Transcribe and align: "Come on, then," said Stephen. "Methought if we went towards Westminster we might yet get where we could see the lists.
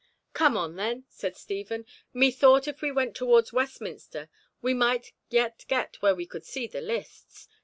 "Come 0.33 0.57
on, 0.57 0.77
then," 0.77 1.03
said 1.09 1.37
Stephen. 1.37 1.85
"Methought 2.11 2.67
if 2.67 2.81
we 2.81 2.91
went 2.91 3.15
towards 3.15 3.53
Westminster 3.53 4.29
we 4.59 4.73
might 4.73 5.13
yet 5.29 5.63
get 5.67 6.01
where 6.01 6.15
we 6.15 6.25
could 6.25 6.43
see 6.43 6.65
the 6.65 6.81
lists. 6.81 7.47